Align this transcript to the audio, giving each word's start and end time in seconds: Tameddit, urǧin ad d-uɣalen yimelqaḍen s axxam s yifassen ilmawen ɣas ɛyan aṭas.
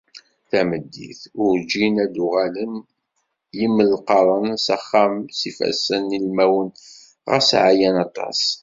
Tameddit, 0.49 1.21
urǧin 1.43 1.95
ad 2.03 2.09
d-uɣalen 2.13 2.73
yimelqaḍen 3.57 4.47
s 4.65 4.67
axxam 4.77 5.13
s 5.37 5.39
yifassen 5.47 6.05
ilmawen 6.17 6.69
ɣas 7.31 7.49
ɛyan 7.67 7.95
aṭas. 8.05 8.41